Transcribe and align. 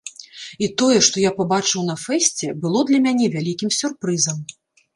І 0.67 0.69
тое, 0.81 0.95
што 1.07 1.21
я 1.23 1.31
пабачыў 1.39 1.85
на 1.91 1.95
фэсце, 2.05 2.49
было 2.65 2.79
для 2.89 2.99
мяне 3.07 3.31
вялікім 3.39 3.69
сюрпрызам. 3.81 4.45